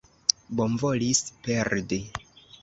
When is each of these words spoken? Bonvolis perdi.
Bonvolis 0.59 1.21
perdi. 1.49 2.01